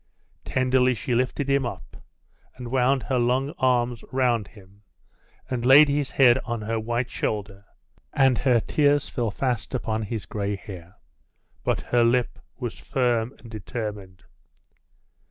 Tenderly 0.45 0.95
she 0.95 1.13
lifted 1.13 1.47
him 1.47 1.63
up, 1.63 1.95
and 2.55 2.71
wound 2.71 3.03
her 3.03 3.19
long 3.19 3.51
arms 3.59 4.03
round 4.11 4.47
him, 4.47 4.81
and 5.47 5.63
laid 5.63 5.89
his 5.89 6.09
head 6.09 6.39
on 6.39 6.59
her 6.63 6.79
white 6.79 7.11
shoulder, 7.11 7.65
and 8.11 8.39
her 8.39 8.59
tears 8.59 9.09
fell 9.09 9.29
fast 9.29 9.75
upon 9.75 10.01
his 10.01 10.25
gray 10.25 10.55
hair; 10.55 10.95
but 11.63 11.81
her 11.81 12.03
lip 12.03 12.39
was 12.57 12.79
firm 12.79 13.35
and 13.37 13.51
determined. 13.51 14.23